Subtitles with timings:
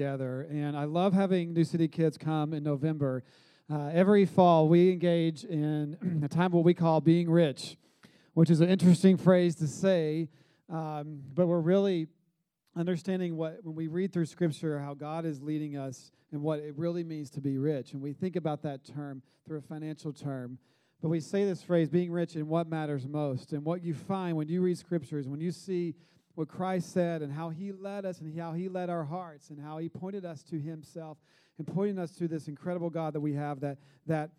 [0.00, 0.48] together.
[0.50, 3.22] And I love having New City Kids come in November.
[3.70, 7.76] Uh, every fall, we engage in a time what we call being rich,
[8.32, 10.30] which is an interesting phrase to say,
[10.70, 12.06] um, but we're really
[12.74, 16.72] understanding what when we read through scripture how god is leading us and what it
[16.78, 20.56] really means to be rich and we think about that term through a financial term
[21.02, 24.36] but we say this phrase being rich in what matters most and what you find
[24.36, 25.96] when you read scriptures when you see
[26.40, 29.60] what christ said and how he led us and how he led our hearts and
[29.60, 31.18] how he pointed us to himself
[31.58, 34.30] and pointing us to this incredible god that we have that that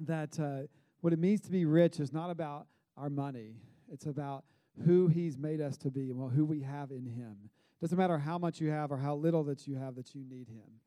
[0.00, 0.66] that uh,
[1.00, 3.56] what it means to be rich is not about our money
[3.92, 4.44] it's about
[4.84, 7.36] who he's made us to be and well, who we have in him.
[7.44, 10.24] It Doesn't matter how much you have or how little that you have that you
[10.28, 10.80] need him.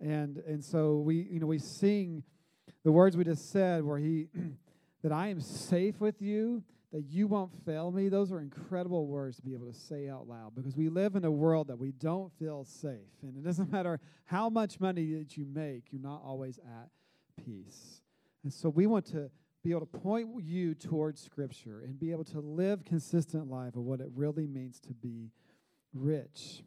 [0.00, 2.24] And and so we you know we sing
[2.84, 4.28] the words we just said where he
[5.02, 8.08] that I am safe with you, that you won't fail me.
[8.08, 11.24] Those are incredible words to be able to say out loud because we live in
[11.24, 13.22] a world that we don't feel safe.
[13.22, 16.88] And it doesn't matter how much money that you make, you're not always at
[17.44, 18.02] peace.
[18.44, 19.30] And so we want to
[19.64, 23.82] be able to point you towards Scripture and be able to live consistent life of
[23.82, 25.30] what it really means to be
[25.94, 26.62] rich.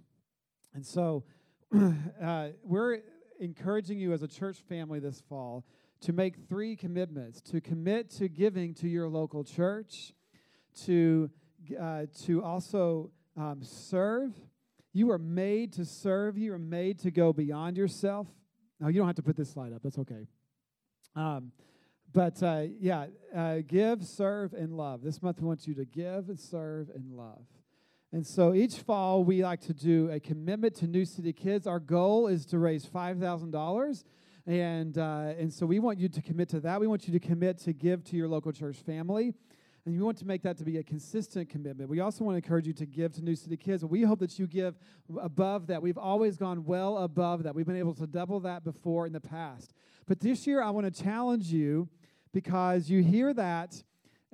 [0.74, 1.24] And so
[2.24, 3.00] uh, we're
[3.40, 5.66] encouraging you as a church family this fall
[6.02, 10.14] to make three commitments to commit to giving to your local church,
[10.86, 11.30] to,
[11.80, 14.34] uh, to also um, serve.
[14.94, 18.28] You are made to serve, you are made to go beyond yourself.
[18.80, 20.28] Now, you don't have to put this slide up, that's okay.
[21.16, 21.52] Um,
[22.14, 25.02] but uh, yeah, uh, give, serve, and love.
[25.02, 27.46] This month we want you to give, and serve, and love.
[28.14, 31.68] And so each fall we like to do a commitment to New City Kids.
[31.68, 34.06] Our goal is to raise five thousand dollars,
[34.46, 36.80] and uh, and so we want you to commit to that.
[36.80, 39.34] We want you to commit to give to your local church family.
[39.86, 41.90] And we want to make that to be a consistent commitment.
[41.90, 43.86] We also want to encourage you to give to New City Kids.
[43.86, 44.76] We hope that you give
[45.22, 45.82] above that.
[45.82, 47.54] We've always gone well above that.
[47.54, 49.74] We've been able to double that before in the past.
[50.08, 51.88] But this year, I want to challenge you
[52.34, 53.84] because you hear that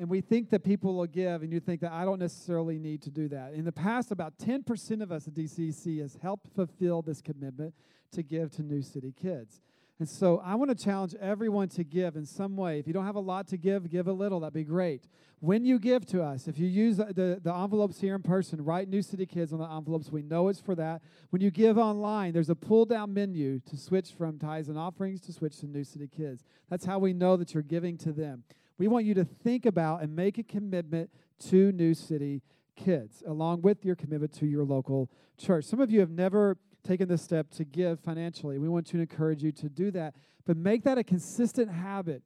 [0.01, 3.03] and we think that people will give, and you think that I don't necessarily need
[3.03, 3.53] to do that.
[3.53, 7.75] In the past, about 10% of us at DCC has helped fulfill this commitment
[8.13, 9.61] to give to New City Kids.
[10.01, 12.79] And so I want to challenge everyone to give in some way.
[12.79, 14.39] If you don't have a lot to give, give a little.
[14.39, 15.03] That'd be great.
[15.41, 18.89] When you give to us, if you use the, the envelopes here in person, write
[18.89, 20.11] New City Kids on the envelopes.
[20.11, 21.03] We know it's for that.
[21.29, 25.21] When you give online, there's a pull down menu to switch from tithes and offerings
[25.21, 26.43] to switch to New City Kids.
[26.67, 28.43] That's how we know that you're giving to them.
[28.79, 31.11] We want you to think about and make a commitment
[31.49, 32.41] to New City
[32.75, 35.65] Kids, along with your commitment to your local church.
[35.65, 38.57] Some of you have never taken this step to give financially.
[38.57, 40.15] We want to encourage you to do that,
[40.45, 42.23] but make that a consistent habit.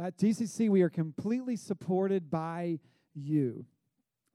[0.00, 2.80] At DCC, we are completely supported by
[3.14, 3.64] you.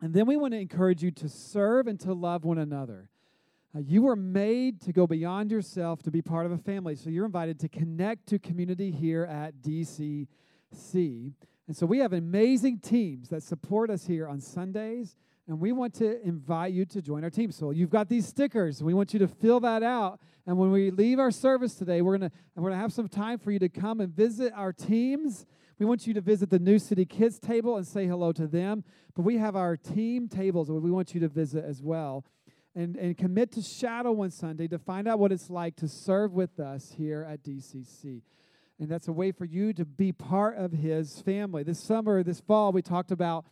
[0.02, 3.10] And then we want to encourage you to serve and to love one another.
[3.76, 6.96] Uh, you were made to go beyond yourself to be part of a family.
[6.96, 10.28] So you're invited to connect to community here at DCC.
[11.70, 15.16] And so we have amazing teams that support us here on Sundays
[15.48, 17.52] and we want to invite you to join our team.
[17.52, 18.82] So you've got these stickers.
[18.82, 20.20] We want you to fill that out.
[20.48, 23.52] And when we leave our service today, we're gonna we're gonna have some time for
[23.52, 25.46] you to come and visit our teams.
[25.78, 28.84] We want you to visit the New City Kids table and say hello to them.
[29.16, 32.26] But we have our team tables that we want you to visit as well.
[32.74, 36.34] And, and commit to shadow one Sunday to find out what it's like to serve
[36.34, 38.24] with us here at DCC.
[38.80, 41.64] And that's a way for you to be part of his family.
[41.64, 43.46] This summer, this fall, we talked about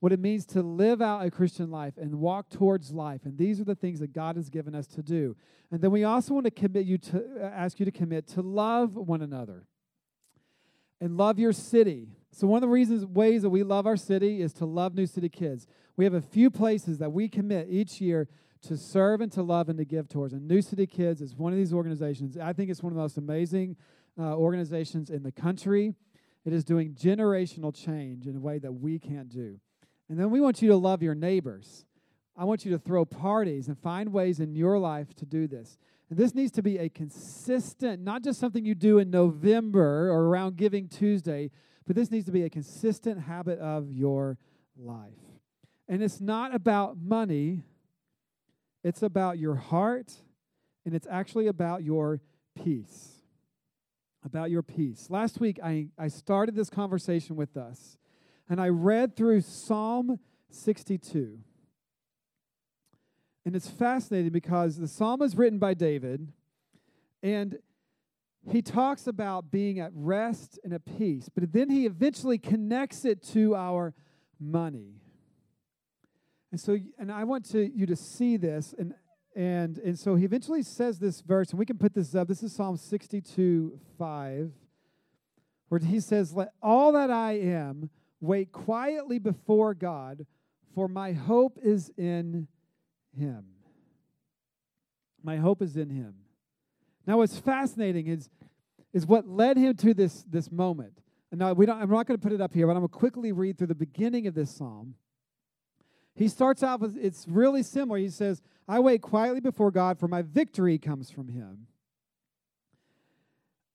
[0.00, 3.22] what it means to live out a Christian life and walk towards life.
[3.24, 5.34] And these are the things that God has given us to do.
[5.70, 8.42] And then we also want to commit you to uh, ask you to commit to
[8.42, 9.64] love one another
[11.00, 12.08] and love your city.
[12.30, 15.06] So one of the reasons ways that we love our city is to love New
[15.06, 15.66] City Kids.
[15.96, 18.28] We have a few places that we commit each year
[18.62, 20.34] to serve and to love and to give towards.
[20.34, 22.36] And New City Kids is one of these organizations.
[22.36, 23.76] I think it's one of the most amazing
[24.18, 25.94] uh, organizations in the country.
[26.44, 29.58] It is doing generational change in a way that we can't do.
[30.08, 31.84] And then we want you to love your neighbors.
[32.36, 35.78] I want you to throw parties and find ways in your life to do this.
[36.10, 40.26] And this needs to be a consistent, not just something you do in November or
[40.26, 41.50] around Giving Tuesday,
[41.86, 44.38] but this needs to be a consistent habit of your
[44.76, 45.18] life.
[45.88, 47.64] And it's not about money,
[48.84, 50.12] it's about your heart,
[50.84, 52.20] and it's actually about your
[52.54, 53.15] peace.
[54.26, 55.06] About your peace.
[55.08, 57.96] Last week, I, I started this conversation with us
[58.48, 60.18] and I read through Psalm
[60.50, 61.38] 62.
[63.44, 66.32] And it's fascinating because the psalm is written by David,
[67.22, 67.58] and
[68.50, 73.22] he talks about being at rest and at peace, but then he eventually connects it
[73.28, 73.94] to our
[74.40, 74.96] money.
[76.50, 78.92] And so, and I want to, you to see this, and
[79.36, 82.26] and and so he eventually says this verse, and we can put this up.
[82.26, 84.50] This is Psalm 62, 5,
[85.68, 87.90] where he says, Let all that I am
[88.20, 90.24] wait quietly before God,
[90.74, 92.48] for my hope is in
[93.14, 93.44] him.
[95.22, 96.14] My hope is in him.
[97.06, 98.30] Now, what's fascinating is,
[98.94, 101.02] is what led him to this, this moment.
[101.30, 102.88] And now we don't, I'm not going to put it up here, but I'm going
[102.88, 104.94] to quickly read through the beginning of this psalm.
[106.16, 107.98] He starts out with, it's really similar.
[107.98, 111.66] He says, I wait quietly before God, for my victory comes from him.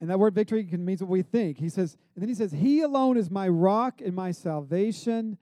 [0.02, 1.60] And that word victory can means what we think.
[1.60, 5.38] He says, and then he says, He alone is my rock and my salvation,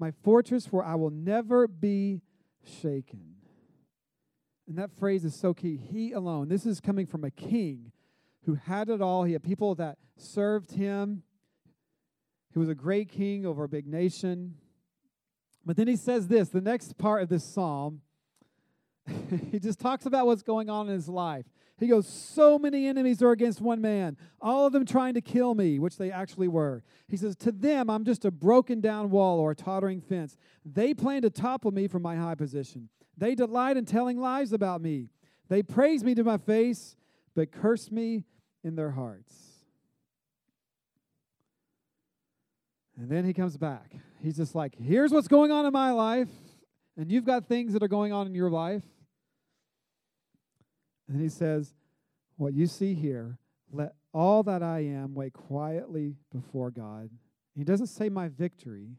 [0.00, 2.20] my fortress where I will never be
[2.82, 3.36] shaken.
[4.66, 5.76] And that phrase is so key.
[5.76, 6.48] He alone.
[6.48, 7.92] This is coming from a king
[8.44, 9.22] who had it all.
[9.22, 11.22] He had people that served him.
[12.52, 14.54] He was a great king over a big nation.
[15.64, 18.00] But then he says this the next part of this psalm,
[19.50, 21.46] he just talks about what's going on in his life.
[21.78, 25.54] He goes, So many enemies are against one man, all of them trying to kill
[25.54, 26.82] me, which they actually were.
[27.08, 30.36] He says, To them, I'm just a broken down wall or a tottering fence.
[30.64, 32.90] They plan to topple me from my high position.
[33.16, 35.08] They delight in telling lies about me.
[35.48, 36.96] They praise me to my face,
[37.34, 38.24] but curse me
[38.62, 39.34] in their hearts.
[42.98, 43.96] And then he comes back.
[44.22, 46.28] He's just like, here's what's going on in my life,
[46.96, 48.82] and you've got things that are going on in your life.
[51.08, 51.74] And he says,
[52.36, 53.38] What you see here,
[53.72, 57.10] let all that I am wait quietly before God.
[57.56, 58.96] He doesn't say my victory.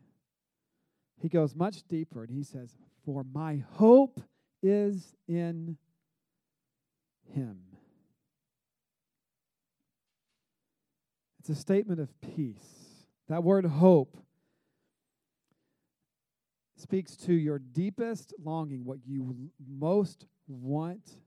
[1.22, 2.76] He goes much deeper and he says,
[3.06, 4.22] For my hope
[4.64, 5.78] is in
[7.34, 7.60] him.
[11.40, 13.06] It's a statement of peace.
[13.30, 14.18] That word hope
[16.82, 21.18] speaks to your deepest longing, what you most want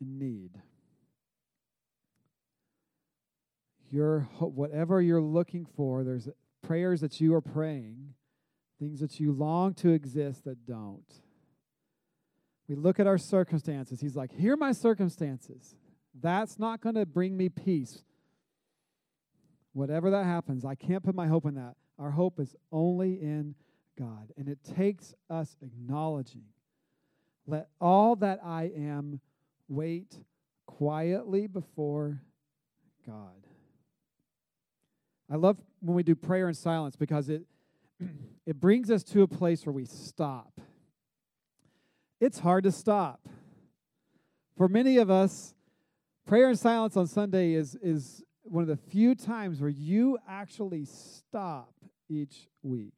[0.00, 0.50] and need.
[3.90, 6.28] Your whatever you're looking for, there's
[6.62, 8.14] prayers that you are praying,
[8.78, 11.20] things that you long to exist that don't.
[12.68, 14.00] We look at our circumstances.
[14.00, 15.76] He's like, "Here are my circumstances.
[16.14, 18.02] That's not going to bring me peace.
[19.72, 21.76] Whatever that happens, I can't put my hope in that.
[21.98, 23.54] Our hope is only in
[23.98, 24.32] God.
[24.36, 26.44] And it takes us acknowledging,
[27.46, 29.20] let all that I am
[29.68, 30.18] wait
[30.66, 32.22] quietly before
[33.06, 33.46] God.
[35.30, 37.42] I love when we do prayer in silence because it
[38.46, 40.60] it brings us to a place where we stop.
[42.20, 43.28] It's hard to stop.
[44.56, 45.54] For many of us,
[46.26, 50.84] prayer in silence on Sunday is is one of the few times where you actually
[50.86, 51.74] stop
[52.08, 52.94] each week.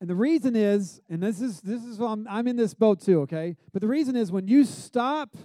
[0.00, 3.20] And the reason is, and this is this is I'm, I'm in this boat too,
[3.22, 3.56] okay?
[3.72, 5.36] But the reason is when you stop,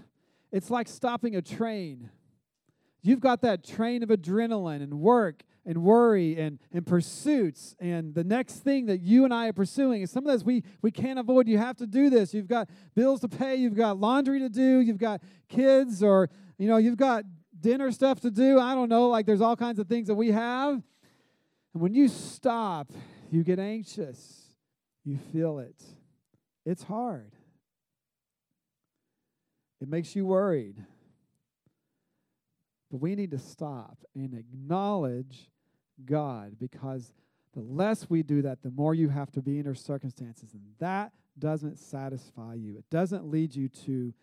[0.51, 2.09] it's like stopping a train.
[3.01, 8.23] You've got that train of adrenaline and work and worry and, and pursuits and the
[8.23, 10.01] next thing that you and I are pursuing.
[10.01, 11.47] And some of this we, we can't avoid.
[11.47, 12.33] You have to do this.
[12.33, 16.67] You've got bills to pay, you've got laundry to do, you've got kids, or you
[16.67, 17.23] know, you've got
[17.59, 18.59] dinner stuff to do.
[18.59, 20.81] I don't know, like there's all kinds of things that we have.
[21.73, 22.91] And when you stop,
[23.31, 24.38] you get anxious.
[25.05, 25.81] You feel it.
[26.65, 27.31] It's hard.
[29.81, 30.83] It makes you worried.
[32.91, 35.49] But we need to stop and acknowledge
[36.05, 37.11] God because
[37.53, 40.53] the less we do that, the more you have to be in your circumstances.
[40.53, 44.13] And that doesn't satisfy you, it doesn't lead you to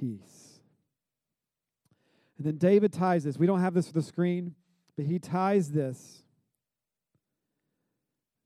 [0.00, 0.60] peace.
[2.38, 3.38] And then David ties this.
[3.38, 4.54] We don't have this for the screen,
[4.96, 6.24] but he ties this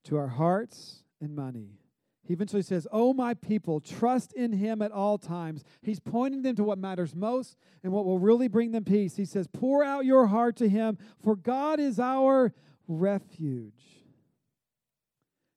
[0.04, 1.78] to our hearts and money.
[2.26, 5.62] He eventually says, Oh, my people, trust in him at all times.
[5.82, 9.16] He's pointing them to what matters most and what will really bring them peace.
[9.16, 12.52] He says, Pour out your heart to him, for God is our
[12.88, 14.04] refuge.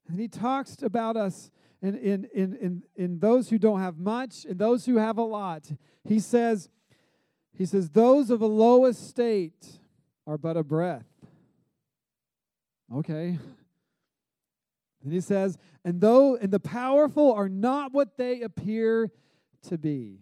[0.08, 1.50] And he talks about us
[1.82, 5.24] in, in, in, in, in those who don't have much and those who have a
[5.24, 5.72] lot.
[6.04, 6.70] He says,
[7.54, 9.80] he says, Those of a low estate
[10.28, 11.06] are but a breath.
[12.94, 13.38] Okay.
[15.03, 19.12] And he says, and though and the powerful are not what they appear
[19.63, 20.20] to be.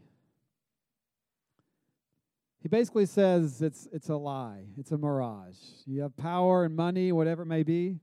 [2.62, 4.65] He basically says it's it's a lie.
[4.77, 5.57] It's a mirage.
[5.86, 8.00] You have power and money, whatever it may be.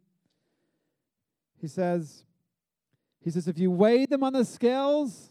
[1.61, 2.25] He says,
[3.21, 5.31] he says, if you weigh them on the scales,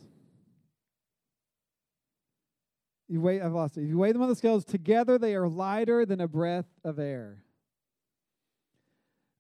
[3.08, 3.84] you weigh, I've lost it.
[3.84, 6.98] If you weigh them on the scales together, they are lighter than a breath of
[6.98, 7.43] air.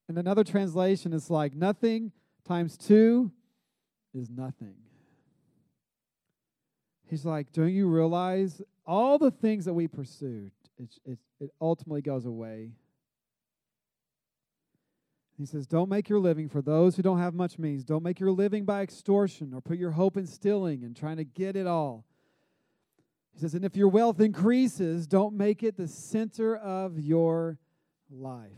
[0.07, 2.12] And another translation is like nothing
[2.45, 3.31] times two
[4.13, 4.75] is nothing.
[7.10, 12.01] He's like, Don't you realize all the things that we pursued, it, it, it ultimately
[12.01, 12.72] goes away.
[15.38, 17.83] He says, Don't make your living for those who don't have much means.
[17.83, 21.24] Don't make your living by extortion or put your hope in stealing and trying to
[21.24, 22.05] get it all.
[23.33, 27.57] He says, And if your wealth increases, don't make it the center of your
[28.12, 28.51] life.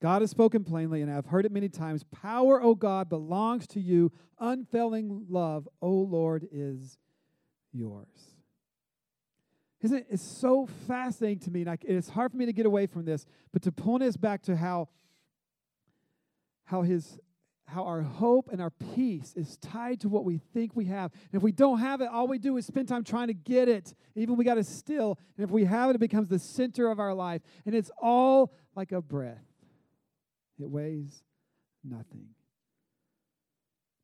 [0.00, 2.04] God has spoken plainly, and I've heard it many times.
[2.04, 4.12] Power, O God, belongs to you.
[4.38, 6.98] Unfailing love, O Lord, is
[7.72, 8.36] yours.
[9.80, 10.06] Isn't it?
[10.10, 13.04] It's so fascinating to me, and I, it's hard for me to get away from
[13.04, 14.88] this, but to point us back to how,
[16.64, 17.18] how his
[17.68, 21.10] how our hope and our peace is tied to what we think we have.
[21.12, 23.68] And if we don't have it, all we do is spend time trying to get
[23.68, 23.92] it.
[24.14, 25.18] Even we got to still.
[25.36, 27.42] And if we have it, it becomes the center of our life.
[27.64, 29.42] And it's all like a breath.
[30.60, 31.22] It weighs
[31.84, 32.28] nothing.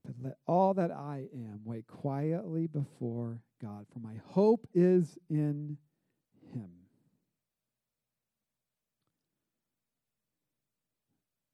[0.05, 5.79] But let all that I am wait quietly before God, for my hope is in
[6.53, 6.71] Him.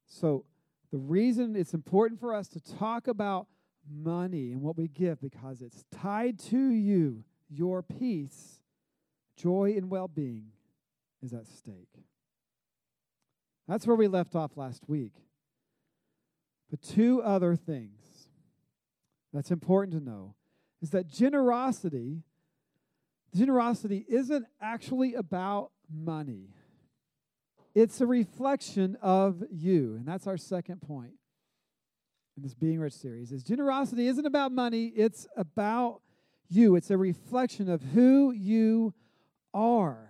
[0.07, 0.45] So,
[0.91, 3.47] the reason it's important for us to talk about
[3.89, 8.59] money and what we give because it's tied to you, your peace,
[9.37, 10.47] joy, and well being
[11.21, 12.08] is at stake.
[13.69, 15.13] That's where we left off last week.
[16.71, 18.27] But two other things
[19.31, 20.33] that's important to know
[20.81, 22.23] is that generosity
[23.35, 26.49] generosity isn't actually about money.
[27.75, 29.97] It's a reflection of you.
[29.97, 31.13] And that's our second point
[32.35, 36.01] in this Being Rich series is generosity isn't about money, it's about
[36.49, 36.75] you.
[36.75, 38.95] It's a reflection of who you
[39.53, 40.08] are.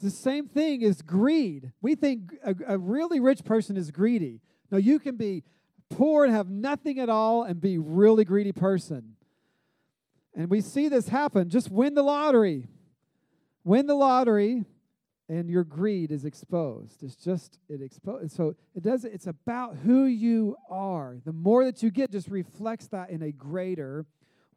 [0.00, 1.72] The same thing as greed.
[1.80, 4.40] We think a, a really rich person is greedy.
[4.70, 5.42] Now, you can be
[5.90, 9.16] poor and have nothing at all and be really greedy person.
[10.34, 11.48] And we see this happen.
[11.48, 12.68] Just win the lottery.
[13.64, 14.64] Win the lottery
[15.28, 17.02] and your greed is exposed.
[17.02, 18.32] It's just it exposed.
[18.32, 19.04] So it does.
[19.04, 21.18] It's about who you are.
[21.24, 24.06] The more that you get, just reflects that in a greater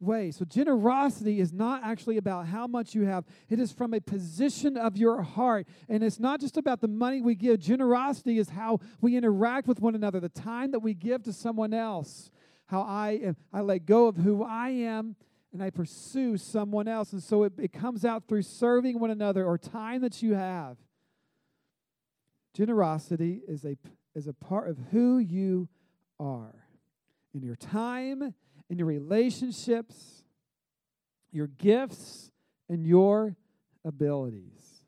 [0.02, 0.30] way.
[0.30, 3.24] So generosity is not actually about how much you have.
[3.48, 7.20] It is from a position of your heart, and it's not just about the money
[7.20, 7.60] we give.
[7.60, 10.20] Generosity is how we interact with one another.
[10.20, 12.30] The time that we give to someone else.
[12.66, 15.16] How I I let go of who I am
[15.52, 17.12] and I pursue someone else.
[17.12, 20.78] And so it, it comes out through serving one another or time that you have.
[22.54, 23.76] Generosity is a,
[24.14, 25.68] is a part of who you
[26.18, 26.54] are
[27.34, 28.34] in your time,
[28.72, 30.24] in your relationships,
[31.30, 32.30] your gifts,
[32.70, 33.36] and your
[33.84, 34.82] abilities.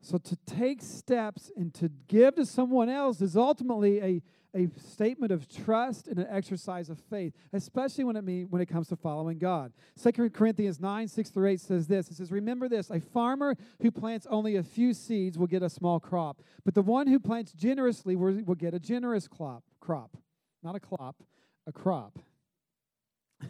[0.00, 5.30] So to take steps and to give to someone else is ultimately a a statement
[5.30, 8.96] of trust and an exercise of faith, especially when it mean, when it comes to
[8.96, 9.72] following God.
[10.02, 12.10] 2 Corinthians 9, 6 through 8 says this.
[12.10, 15.70] It says, Remember this, a farmer who plants only a few seeds will get a
[15.70, 19.62] small crop, but the one who plants generously will, will get a generous crop.
[19.78, 20.16] Crop.
[20.62, 21.22] Not a clop,
[21.66, 22.18] a crop.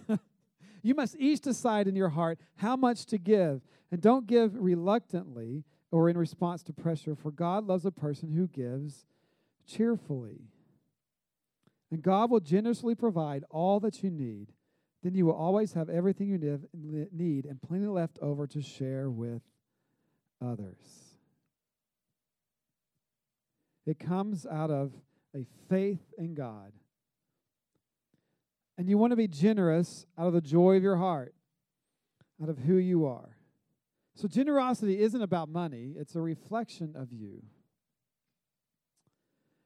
[0.82, 5.64] you must each decide in your heart how much to give, and don't give reluctantly
[5.90, 9.06] or in response to pressure, for God loves a person who gives
[9.66, 10.50] cheerfully
[11.90, 14.52] and God will generously provide all that you need.
[15.02, 19.42] Then you will always have everything you need and plenty left over to share with
[20.44, 20.76] others.
[23.86, 24.92] It comes out of
[25.34, 26.72] a faith in God.
[28.80, 31.34] And you want to be generous out of the joy of your heart,
[32.42, 33.36] out of who you are.
[34.14, 37.42] So, generosity isn't about money, it's a reflection of you.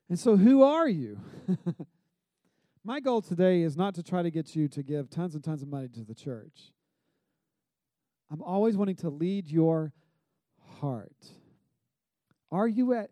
[0.09, 1.21] And so, who are you?
[2.85, 5.63] My goal today is not to try to get you to give tons and tons
[5.63, 6.73] of money to the church.
[8.33, 9.93] I'm always wanting to lead your
[10.81, 11.25] heart.
[12.51, 13.11] Are you at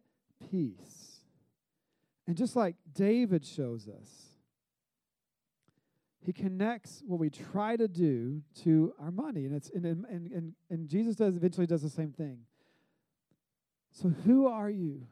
[0.51, 1.21] peace?
[2.27, 4.32] And just like David shows us,
[6.25, 9.45] he connects what we try to do to our money.
[9.45, 12.39] And it's and, and, and, and Jesus does eventually does the same thing.
[13.91, 15.07] So who are you?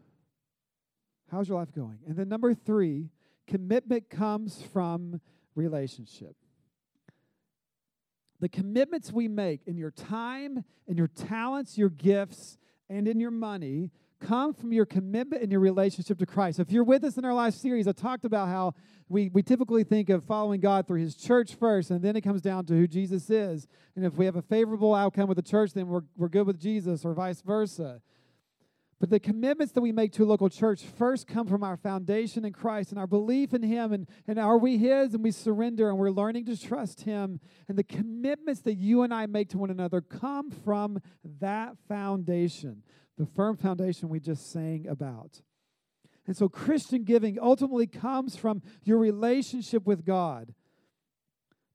[1.30, 1.98] How's your life going?
[2.06, 3.10] And then number three,
[3.50, 5.20] Commitment comes from
[5.56, 6.36] relationship.
[8.38, 13.32] The commitments we make in your time, in your talents, your gifts, and in your
[13.32, 13.90] money
[14.20, 16.60] come from your commitment and your relationship to Christ.
[16.60, 18.74] If you're with us in our last series, I talked about how
[19.08, 22.40] we, we typically think of following God through his church first, and then it comes
[22.40, 23.66] down to who Jesus is.
[23.96, 26.60] And if we have a favorable outcome with the church, then we're, we're good with
[26.60, 28.00] Jesus, or vice versa.
[29.00, 32.44] But the commitments that we make to a local church first come from our foundation
[32.44, 33.94] in Christ and our belief in Him.
[33.94, 35.14] And, and are we His?
[35.14, 37.40] And we surrender and we're learning to trust Him.
[37.66, 41.00] And the commitments that you and I make to one another come from
[41.40, 42.82] that foundation,
[43.20, 45.42] the firm foundation we just sang about.
[46.26, 50.54] And so Christian giving ultimately comes from your relationship with God.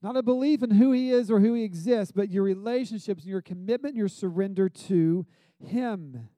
[0.02, 3.30] Not a belief in who He is or who He exists, but your relationships and
[3.30, 5.28] your commitment your surrender to
[5.64, 6.30] Him.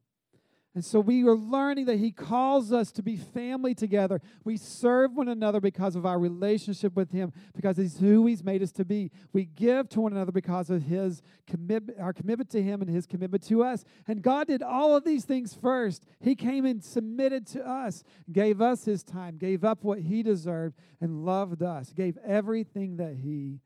[0.78, 4.22] And so we are learning that He calls us to be family together.
[4.44, 8.62] We serve one another because of our relationship with Him, because He's who He's made
[8.62, 9.10] us to be.
[9.34, 13.08] We give to one another because of His commitment, our commitment to Him and His
[13.08, 13.86] commitment to us.
[14.08, 16.06] And God did all of these things first.
[16.20, 20.78] He came and submitted to us, gave us His time, gave up what He deserved,
[21.02, 23.62] and loved us, gave everything that He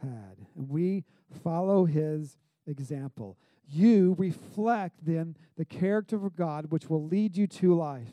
[0.00, 0.38] had.
[0.56, 1.04] And we
[1.44, 3.36] follow His example
[3.68, 8.12] you reflect then the character of God, which will lead you to life.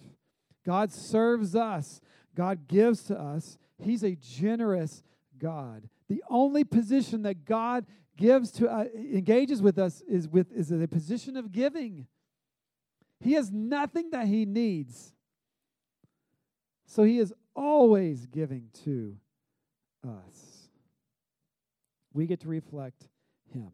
[0.66, 2.02] God serves us,
[2.36, 3.58] God gives to us.
[3.78, 5.04] He's a generous
[5.38, 5.90] God.
[6.08, 7.86] The only position that God
[8.18, 12.08] gives to uh, engages with us is with is a position of giving.
[13.20, 15.14] He has nothing that he needs.
[16.86, 19.18] So he is always giving to
[20.06, 20.70] us.
[22.14, 23.08] We get to reflect
[23.52, 23.72] him.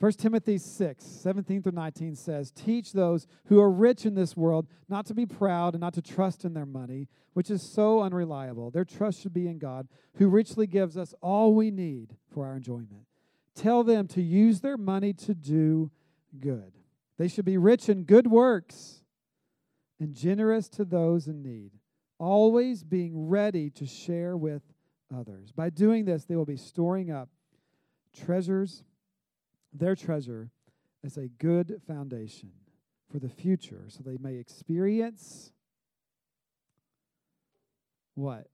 [0.00, 4.66] 1 Timothy 6, 17 through 19 says, Teach those who are rich in this world
[4.88, 8.70] not to be proud and not to trust in their money, which is so unreliable.
[8.70, 12.56] Their trust should be in God, who richly gives us all we need for our
[12.56, 13.04] enjoyment.
[13.54, 15.90] Tell them to use their money to do
[16.40, 16.72] good.
[17.18, 19.02] They should be rich in good works
[19.98, 21.72] and generous to those in need,
[22.18, 24.62] always being ready to share with
[25.14, 25.52] others.
[25.52, 27.28] By doing this, they will be storing up
[28.16, 28.82] treasures
[29.72, 30.50] their treasure
[31.04, 32.50] as a good foundation
[33.10, 35.52] for the future so they may experience
[38.14, 38.48] what?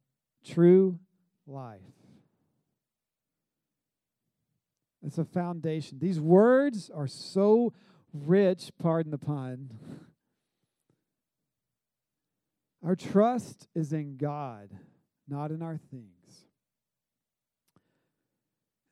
[0.44, 1.00] True
[1.46, 1.80] life.
[5.02, 5.98] It's a foundation.
[5.98, 7.72] These words are so
[8.12, 9.70] rich, pardon the pun.
[12.84, 14.70] Our trust is in God,
[15.28, 16.45] not in our things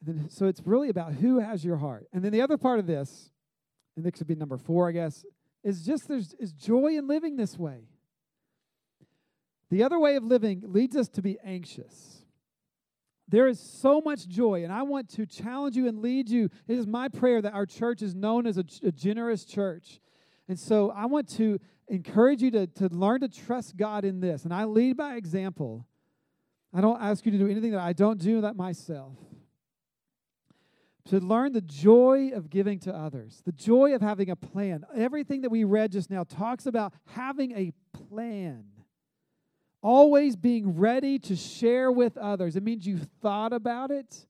[0.05, 2.07] then, so it's really about who has your heart.
[2.13, 3.31] And then the other part of this,
[3.97, 5.25] and this could be number four, I guess,
[5.63, 7.89] is just there's is joy in living this way.
[9.71, 12.25] The other way of living leads us to be anxious.
[13.27, 16.51] There is so much joy, and I want to challenge you and lead you.
[16.69, 20.01] It is my prayer that our church is known as a, a generous church.
[20.47, 24.45] And so I want to encourage you to, to learn to trust God in this.
[24.45, 25.87] And I lead by example.
[26.75, 29.17] I don't ask you to do anything that I don't do that myself
[31.07, 34.85] to learn the joy of giving to others, the joy of having a plan.
[34.97, 37.73] Everything that we read just now talks about having a
[38.09, 38.65] plan,
[39.83, 42.57] always being ready to share with others.
[42.57, 44.27] It means you've thought about it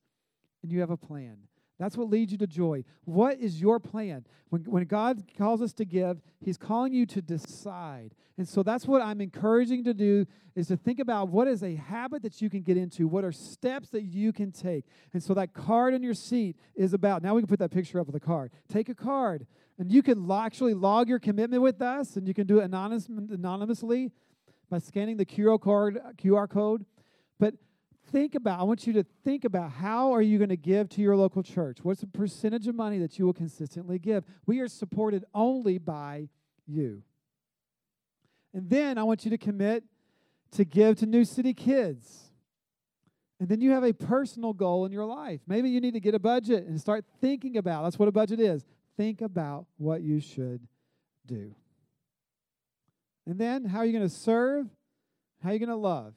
[0.61, 1.37] and you have a plan.
[1.77, 2.83] That's what leads you to joy.
[3.03, 4.25] What is your plan?
[4.49, 8.15] When, when God calls us to give, He's calling you to decide.
[8.37, 11.75] And so that's what I'm encouraging to do is to think about what is a
[11.75, 13.07] habit that you can get into?
[13.07, 14.85] What are steps that you can take?
[15.13, 17.99] And so that card in your seat is about, now we can put that picture
[17.99, 18.51] up with a card.
[18.69, 19.45] Take a card,
[19.77, 23.07] and you can actually log your commitment with us, and you can do it anonymous,
[23.07, 24.11] anonymously
[24.69, 26.85] by scanning the QR code, QR code.
[27.39, 27.55] But
[28.15, 31.01] think about, I want you to think about how are you going to give to
[31.01, 31.79] your local church?
[31.83, 34.23] What's the percentage of money that you will consistently give?
[34.45, 36.29] We are supported only by
[36.65, 37.03] you.
[38.53, 39.83] And then I want you to commit
[40.51, 42.31] to give to New City Kids.
[43.41, 45.41] And then you have a personal goal in your life.
[45.45, 48.39] Maybe you need to get a budget and start thinking about that's what a budget
[48.39, 48.63] is.
[48.95, 50.61] Think about what you should
[51.27, 51.53] do.
[53.27, 54.67] And then how are you going to serve?
[55.43, 56.13] How are you going to love?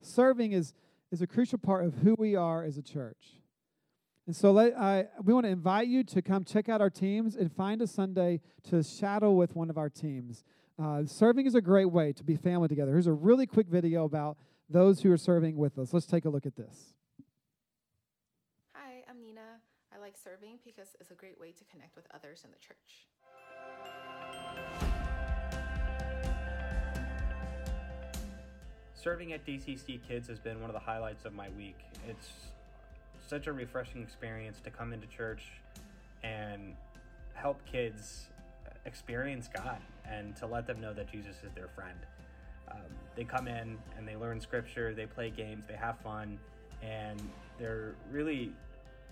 [0.00, 0.74] Serving is
[1.14, 3.38] is a crucial part of who we are as a church.
[4.26, 7.36] And so let, I, we want to invite you to come check out our teams
[7.36, 10.42] and find a Sunday to shadow with one of our teams.
[10.76, 12.90] Uh, serving is a great way to be family together.
[12.90, 14.36] Here's a really quick video about
[14.68, 15.94] those who are serving with us.
[15.94, 16.94] Let's take a look at this.
[18.72, 19.60] Hi, I'm Nina.
[19.94, 23.06] I like serving because it's a great way to connect with others in the church.
[29.04, 31.76] Serving at DCC Kids has been one of the highlights of my week.
[32.08, 32.30] It's
[33.28, 35.42] such a refreshing experience to come into church
[36.22, 36.74] and
[37.34, 38.28] help kids
[38.86, 39.76] experience God
[40.10, 41.98] and to let them know that Jesus is their friend.
[42.70, 42.78] Um,
[43.14, 46.38] they come in and they learn scripture, they play games, they have fun,
[46.82, 47.20] and
[47.58, 48.52] they're really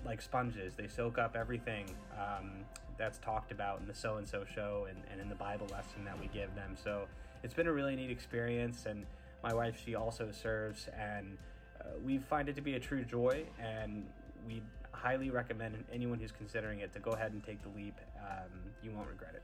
[0.07, 0.73] like sponges.
[0.75, 1.85] They soak up everything
[2.19, 2.65] um,
[2.97, 6.03] that's talked about in the so and so show and, and in the Bible lesson
[6.07, 6.77] that we give them.
[6.83, 7.09] So
[7.43, 8.87] it's been a really neat experience.
[8.87, 9.05] And
[9.43, 11.37] my wife, she also serves, and
[11.81, 13.45] uh, we find it to be a true joy.
[13.61, 14.07] And
[14.47, 17.95] we highly recommend anyone who's considering it to go ahead and take the leap.
[18.19, 18.51] Um,
[18.83, 19.43] you won't regret it.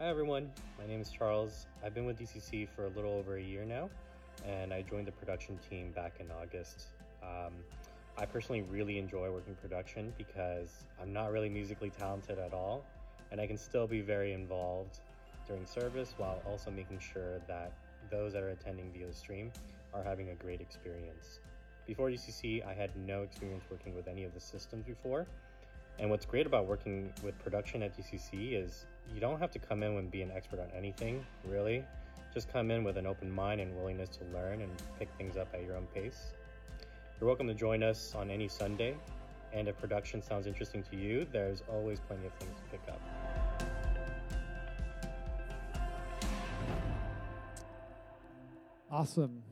[0.00, 1.66] Hi everyone, my name is Charles.
[1.82, 3.88] I've been with DCC for a little over a year now,
[4.44, 6.88] and I joined the production team back in August.
[7.22, 7.52] Um,
[8.18, 12.84] I personally really enjoy working production because I'm not really musically talented at all,
[13.30, 14.98] and I can still be very involved
[15.46, 17.72] during service while also making sure that
[18.10, 19.52] those that are attending via stream
[19.94, 21.40] are having a great experience.
[21.86, 25.26] Before DCC, I had no experience working with any of the systems before,
[25.98, 29.82] and what's great about working with production at DCC is you don't have to come
[29.82, 31.84] in and be an expert on anything, really.
[32.34, 35.48] Just come in with an open mind and willingness to learn and pick things up
[35.54, 36.32] at your own pace.
[37.18, 38.94] You're welcome to join us on any Sunday,
[39.54, 43.00] and if production sounds interesting to you, there's always plenty of things to pick up.
[48.98, 49.42] Awesome.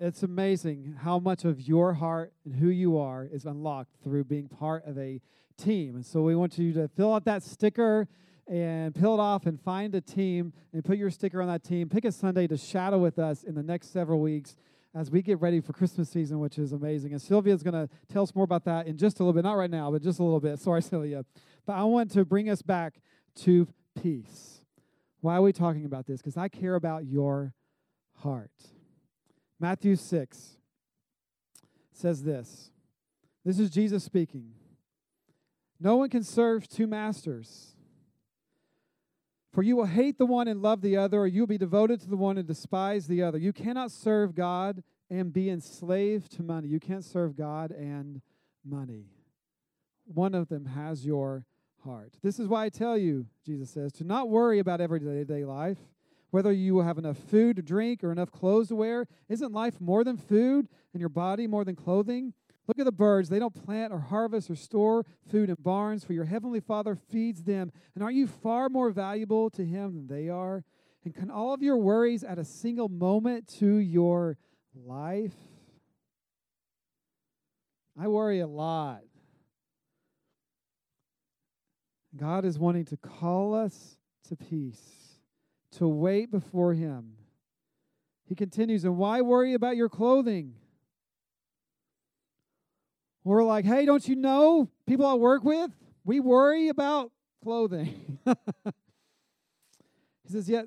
[0.00, 4.48] It's amazing how much of your heart and who you are is unlocked through being
[4.48, 5.20] part of a
[5.58, 5.96] team.
[5.96, 8.08] And so we want you to fill out that sticker
[8.46, 11.90] and peel it off and find a team and put your sticker on that team.
[11.90, 14.56] Pick a Sunday to shadow with us in the next several weeks
[14.94, 17.12] as we get ready for Christmas season, which is amazing.
[17.12, 19.44] And Sylvia is going to tell us more about that in just a little bit.
[19.44, 20.58] Not right now, but just a little bit.
[20.58, 21.22] Sorry, Sylvia.
[21.66, 22.94] But I want to bring us back
[23.42, 23.68] to
[24.02, 24.62] peace.
[25.20, 26.22] Why are we talking about this?
[26.22, 27.52] Because I care about your
[28.14, 28.50] heart.
[29.58, 30.58] Matthew 6
[31.92, 32.70] says this.
[33.44, 34.52] This is Jesus speaking.
[35.80, 37.76] No one can serve two masters.
[39.52, 42.00] For you will hate the one and love the other, or you will be devoted
[42.00, 43.38] to the one and despise the other.
[43.38, 46.68] You cannot serve God and be enslaved to money.
[46.68, 48.20] You can't serve God and
[48.64, 49.06] money.
[50.04, 51.46] One of them has your
[51.84, 52.14] heart.
[52.22, 55.78] This is why I tell you, Jesus says, to not worry about everyday life,
[56.30, 59.06] whether you have enough food to drink or enough clothes to wear.
[59.28, 62.34] Isn't life more than food and your body more than clothing?
[62.66, 63.28] Look at the birds.
[63.28, 67.44] They don't plant or harvest or store food in barns, for your heavenly Father feeds
[67.44, 67.70] them.
[67.94, 70.64] And aren't you far more valuable to Him than they are?
[71.04, 74.36] And can all of your worries add a single moment to your
[74.74, 75.36] life?
[77.98, 79.02] I worry a lot.
[82.16, 85.05] God is wanting to call us to peace,
[85.78, 87.12] to wait before Him.
[88.28, 90.54] He continues, and why worry about your clothing?
[93.24, 95.70] We're like, hey, don't you know people I work with?
[96.04, 97.10] We worry about
[97.42, 98.18] clothing.
[98.24, 98.32] he
[100.28, 100.66] says, yet,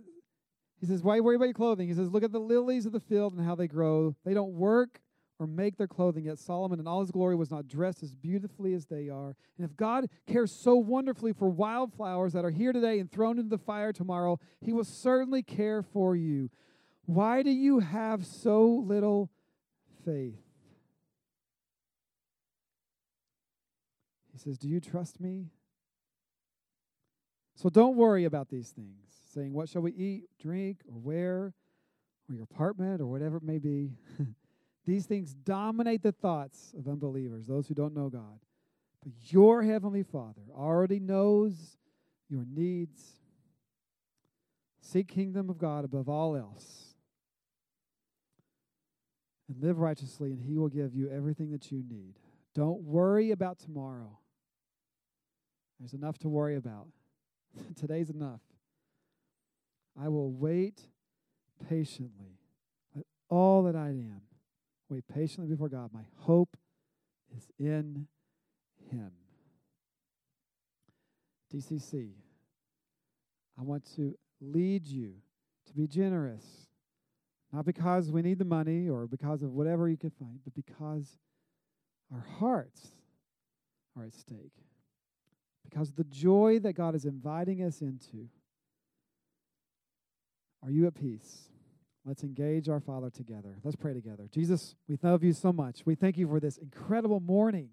[0.79, 1.87] he says, why worry about your clothing?
[1.87, 4.15] He says, look at the lilies of the field and how they grow.
[4.25, 5.01] They don't work
[5.39, 8.73] or make their clothing, yet Solomon in all his glory was not dressed as beautifully
[8.73, 9.35] as they are.
[9.57, 13.49] And if God cares so wonderfully for wildflowers that are here today and thrown into
[13.49, 16.49] the fire tomorrow, he will certainly care for you.
[17.05, 19.31] Why do you have so little
[20.05, 20.43] faith?
[24.33, 25.47] He says, Do you trust me?
[27.55, 31.53] So don't worry about these things, saying, What shall we eat, drink, or wear,
[32.29, 33.91] or your apartment, or whatever it may be.
[34.89, 38.39] these things dominate the thoughts of unbelievers, those who don't know God.
[39.03, 41.77] But your heavenly Father already knows
[42.27, 42.99] your needs.
[44.81, 46.95] Seek kingdom of God above all else.
[49.47, 52.15] And live righteously, and he will give you everything that you need.
[52.55, 54.17] Don't worry about tomorrow.
[55.79, 56.87] There's enough to worry about.
[57.75, 58.41] Today's enough.
[59.99, 60.81] I will wait
[61.69, 62.39] patiently.
[62.95, 64.21] Let all that I am
[64.89, 65.91] wait patiently before God.
[65.93, 66.57] My hope
[67.35, 68.07] is in
[68.91, 69.11] Him.
[71.53, 72.11] DCC,
[73.57, 75.13] I want to lead you
[75.67, 76.43] to be generous,
[77.51, 81.17] not because we need the money or because of whatever you can find, but because
[82.13, 82.87] our hearts
[83.97, 84.53] are at stake.
[85.67, 88.29] Because the joy that God is inviting us into.
[90.63, 91.49] Are you at peace?
[92.09, 93.59] Let's engage our Father together.
[93.63, 94.27] Let's pray together.
[94.31, 95.83] Jesus, we love you so much.
[95.85, 97.69] We thank you for this incredible morning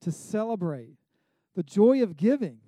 [0.00, 0.94] to celebrate
[1.54, 2.60] the joy of giving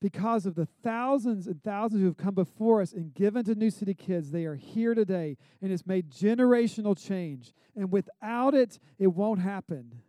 [0.00, 3.70] because of the thousands and thousands who have come before us and given to New
[3.70, 4.32] City Kids.
[4.32, 7.52] They are here today, and it's made generational change.
[7.76, 10.02] And without it, it won't happen.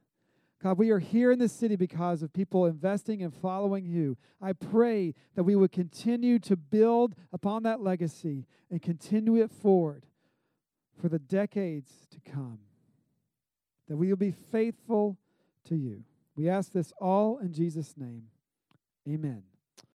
[0.64, 4.18] God, we are here in this city because of people investing and following you.
[4.42, 10.08] I pray that we would continue to build upon that legacy and continue it forward
[11.00, 12.60] for the decades to come.
[13.88, 15.18] That we will be faithful
[15.68, 16.04] to you.
[16.36, 18.24] We ask this all in Jesus' name.
[19.08, 19.44] Amen.